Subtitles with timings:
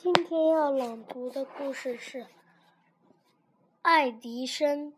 [0.00, 2.18] 今天要朗读的故事是
[3.82, 4.92] 《爱迪生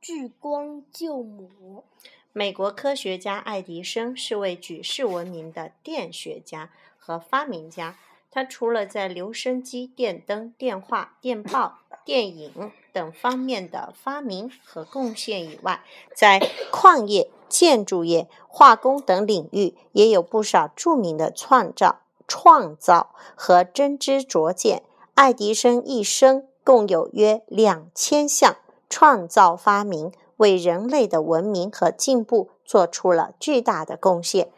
[0.00, 1.84] 聚光救母》。
[2.32, 7.96] 美国科学家爱迪生是位举世闻名的电学家和发明家。
[8.28, 16.40] 他除了在留声机、电灯、电话、电报、电影等方面的发明和贡献以外，在
[16.72, 22.00] 矿业、建筑业、化工等领域也有不少著名的创造。
[22.28, 24.82] 创造和真知灼见，
[25.14, 28.56] 爱迪生一生共有约两千项
[28.88, 34.50] 创造发明，为人类的文明和进步做出了巨大的贡献。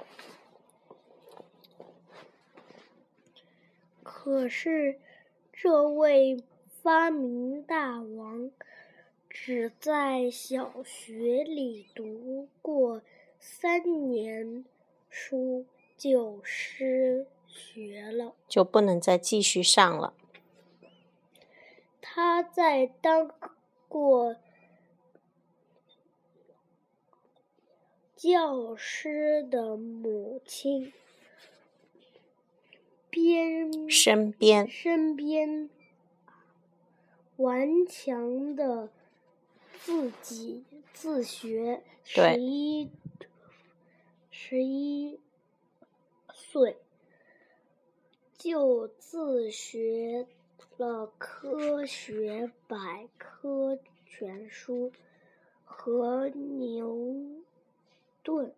[4.02, 4.98] 可是，
[5.52, 6.42] 这位
[6.82, 8.50] 发明大王
[9.30, 13.00] 只在小学里读过
[13.38, 14.64] 三年
[15.08, 15.64] 书，
[15.96, 17.26] 就失。
[17.58, 20.14] 学了就不能再继续上了。
[22.00, 23.30] 他在当
[23.88, 24.36] 过
[28.14, 30.92] 教师的母亲
[33.10, 35.68] 边身边身边
[37.36, 38.88] 顽强的
[39.80, 42.90] 自己自学十一
[44.30, 45.18] 十一
[46.32, 46.78] 岁。
[48.38, 50.24] 就自学
[50.76, 54.92] 了科学百科全书
[55.64, 57.42] 和牛
[58.22, 58.54] 顿。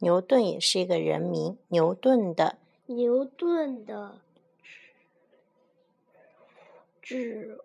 [0.00, 1.56] 牛顿也是一个人名。
[1.68, 4.20] 牛顿的牛顿的
[7.00, 7.60] 织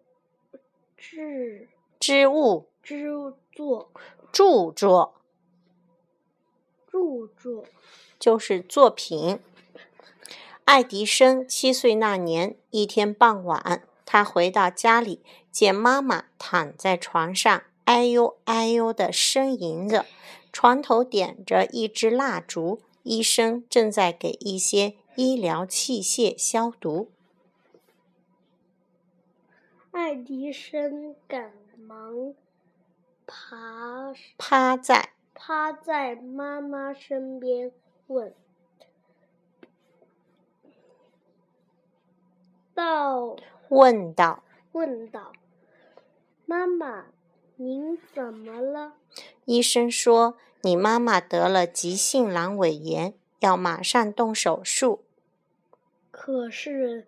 [0.95, 1.67] 织
[1.99, 3.89] 织物织作
[4.31, 5.15] 著作
[6.85, 7.65] 著作
[8.19, 9.39] 就是作品。
[10.69, 20.05] 爱迪生七岁那年，一天傍晚，他回到家里，见妈妈躺在床上，哎呦哎呦的呻吟着。
[20.53, 27.09] 床头点着一支蜡烛，医生正在给一些医疗器械消毒。
[29.89, 32.35] 爱迪生赶忙
[33.25, 37.71] 爬趴在趴在妈妈身边
[38.05, 38.31] 问。
[42.79, 43.35] 道
[43.67, 44.41] 问道
[44.71, 45.33] ：“问道，
[46.45, 47.07] 妈妈，
[47.57, 48.93] 您怎么了？”
[49.43, 55.03] 医生说：“你妈妈得了急性阑尾炎，要马上动手术。”
[56.09, 57.05] 可是，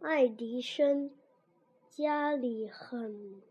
[0.00, 1.10] 爱迪生
[1.90, 3.42] 家里很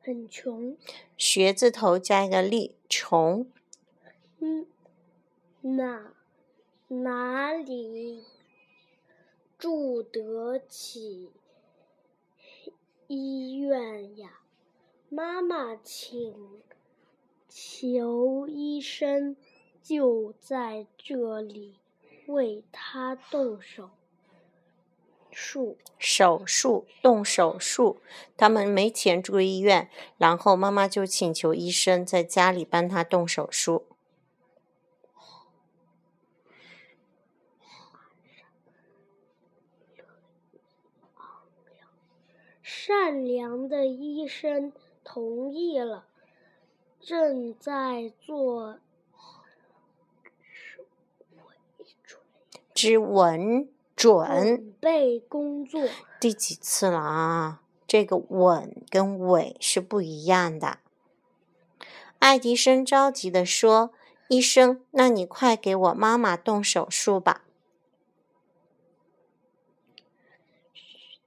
[0.00, 0.78] 很穷，
[1.18, 3.46] 学字头加一个力，穷。
[4.38, 4.66] 嗯，
[5.60, 6.14] 哪
[6.88, 8.24] 哪里？
[9.62, 11.30] 住得起
[13.06, 14.40] 医院呀？
[15.08, 16.34] 妈妈请
[17.48, 19.36] 求医生
[19.80, 21.76] 就在这里
[22.26, 23.90] 为他动手
[25.30, 25.78] 术。
[25.96, 27.98] 手术，动手术。
[28.36, 33.84] 他们没钱住医院，然后妈妈就请求医生在家里帮他动手术。
[42.84, 44.72] 善良的医生
[45.04, 46.04] 同意了，
[46.98, 48.80] 正在做
[52.74, 55.88] 之稳准备工作。
[56.18, 57.62] 第几次了啊？
[57.86, 60.78] 这个稳跟尾是不一样的。
[62.18, 63.92] 爱迪生着急地说
[64.26, 67.44] ：“医生，那你快给我妈妈动手术吧。”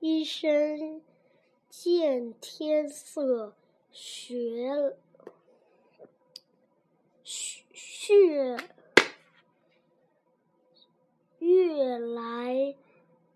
[0.02, 1.02] 医生。
[1.78, 3.54] 见天色
[3.92, 4.96] 雪
[7.24, 8.58] 雪
[11.38, 12.76] 越来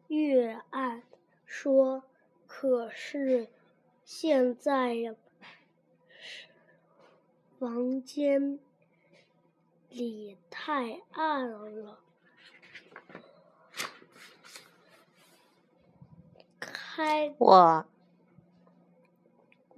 [0.08, 1.04] 越暗，
[1.46, 2.04] 说
[2.48, 3.50] ：“可是
[4.06, 5.16] 现在
[7.60, 8.58] 房间
[9.90, 12.00] 里太暗了。”
[16.58, 17.86] 开我。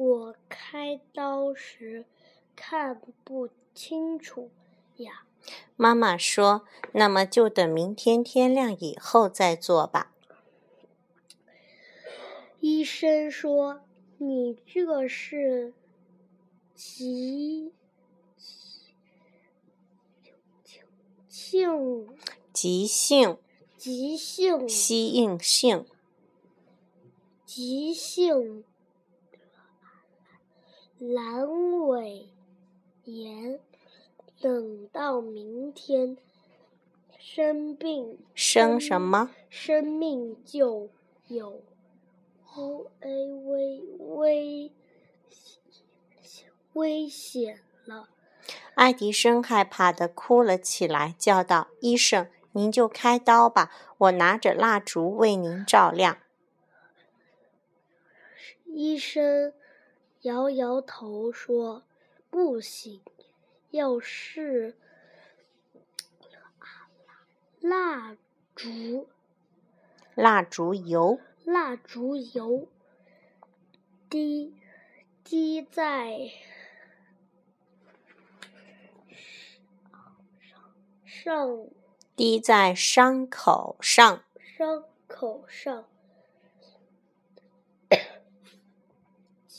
[0.01, 2.05] 我开刀时
[2.55, 4.49] 看不清楚
[4.95, 5.27] 呀。
[5.75, 10.11] 妈妈说：“那么就等明天天亮以后再做吧。”
[12.59, 13.81] 医生说
[14.17, 15.71] ：“你这是
[16.73, 17.71] 急
[21.29, 22.07] 性
[22.51, 23.37] 急性，
[23.77, 25.85] 急性，吸应性，
[27.45, 28.63] 急性
[31.01, 32.29] 阑尾
[33.03, 33.59] 炎。
[34.39, 36.17] 等到明天
[37.19, 39.29] 生病，生什么？
[39.49, 40.89] 生命就
[41.27, 41.61] 有
[42.55, 44.71] 危危危
[46.73, 48.09] 危险了。
[48.73, 56.17] 爱迪生害怕的哭了起来，叫道：“医生，您就开刀吧，我拿着蜡烛为您照亮。”
[58.65, 59.53] 医生
[60.21, 61.83] 摇摇头说
[62.29, 63.01] ：“不行。”
[63.71, 64.75] 要是
[67.61, 68.17] 蜡
[68.53, 69.07] 烛，
[70.13, 72.67] 蜡烛油，蜡烛油
[74.09, 74.53] 滴
[75.23, 76.31] 滴在
[81.05, 81.67] 上，
[82.15, 85.85] 滴在伤口上，伤口上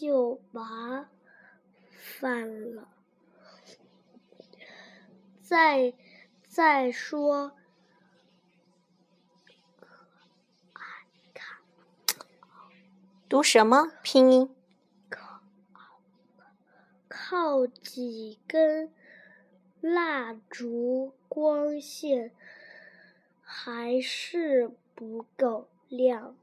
[0.02, 1.08] 就麻
[1.86, 2.88] 烦了。
[5.40, 5.94] 再
[6.48, 7.52] 再说，
[13.28, 14.52] 读什么拼音？
[17.08, 18.92] 靠几根
[19.80, 22.32] 蜡烛，光线
[23.40, 26.34] 还是不够亮呀。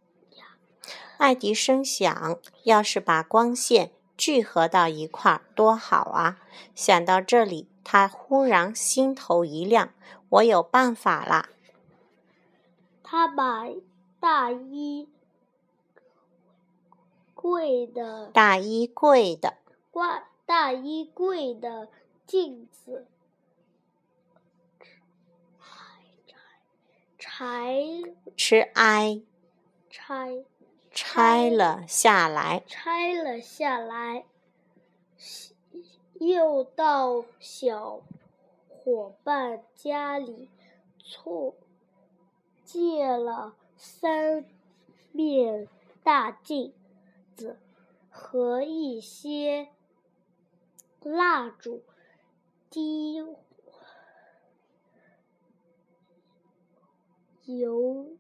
[1.20, 6.40] 爱迪生想，要是把光线聚合到一块儿，多好啊！
[6.74, 7.68] 想到这里。
[7.84, 9.94] 他忽然心头一亮，
[10.30, 11.50] 我有办法啦！
[13.04, 13.68] 他把
[14.20, 15.10] 大衣
[17.34, 19.58] 柜的大衣柜的
[19.92, 21.90] 挂大衣柜的
[22.28, 23.08] 镜子
[27.18, 27.74] 拆
[28.38, 29.20] 吃挨
[29.90, 30.46] 拆
[30.92, 34.26] 拆了下来，拆了下来。
[36.16, 38.02] 又到小
[38.68, 40.50] 伙伴家里，
[41.00, 41.56] 错
[42.66, 44.44] 借了三
[45.14, 45.70] 面
[46.04, 46.74] 大镜
[47.38, 47.58] 子
[48.10, 49.70] 和一些
[51.02, 51.82] 蜡烛，
[52.70, 53.14] 滴
[57.46, 58.18] 油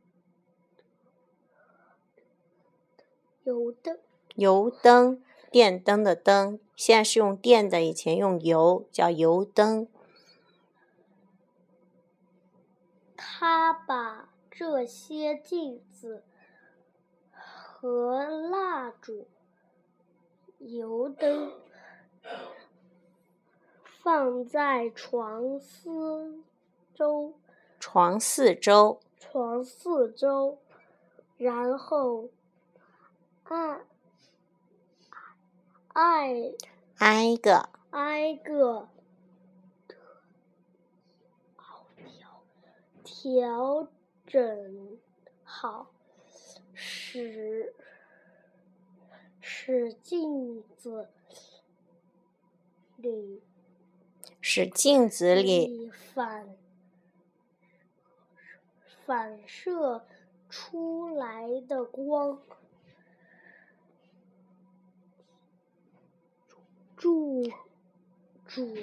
[3.49, 3.97] 油灯
[4.35, 5.21] 油灯。
[5.51, 9.87] 电灯的灯，现在是用电的，以前用油，叫油灯。
[13.17, 16.21] 他把这些镜子
[17.31, 19.25] 和蜡烛、
[20.59, 21.51] 油灯
[24.03, 26.43] 放在床四
[26.93, 27.33] 周，
[27.79, 30.59] 床四周，床四周，
[31.37, 32.29] 然后
[33.49, 33.85] 按。
[35.93, 36.53] 挨
[36.99, 38.87] 挨个挨个
[43.03, 43.87] 调
[44.25, 44.97] 整
[45.43, 45.91] 好，
[46.73, 47.73] 使
[49.41, 51.09] 使镜子
[52.95, 53.41] 里
[54.39, 56.55] 使镜子里反
[59.05, 60.05] 反射
[60.47, 62.39] 出来的光。
[66.99, 67.49] 注
[68.45, 68.75] 注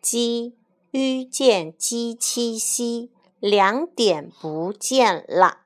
[0.00, 0.56] 鸡
[0.90, 5.60] 遇见鸡七夕，两点不见了。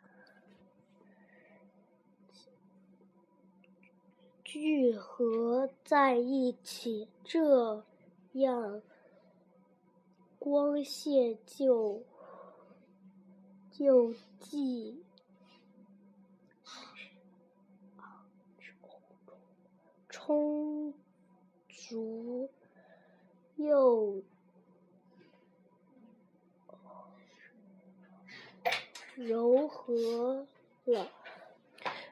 [4.45, 7.83] 聚合在一起，这
[8.35, 8.83] 样
[10.38, 12.03] 光线就
[13.73, 15.03] 就既。
[20.26, 20.95] 充
[21.69, 22.49] 足
[23.57, 24.23] 又
[29.16, 30.47] 柔和
[30.87, 31.09] 了。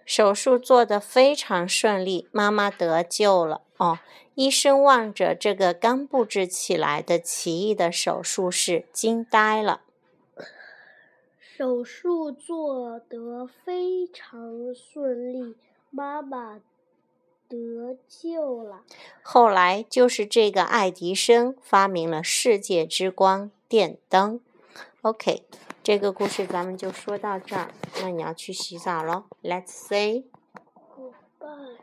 [0.04, 3.62] 手术做得非常顺利，妈妈得救了。
[3.78, 3.98] 哦，
[4.34, 9.80] 医生望着这个刚布置起来的奇异的手术室，惊呆了。
[11.40, 15.56] 手术做得非常顺利，
[15.88, 16.60] 妈妈。
[17.52, 18.80] 得救了。
[19.22, 24.40] 后来就是这个爱迪生发明了世界之光——电灯。
[25.02, 25.44] OK，
[25.82, 27.68] 这个故事咱们就说到这儿。
[28.00, 29.24] 那你要去洗澡喽。
[29.42, 30.24] Let's say
[30.96, 31.76] goodbye.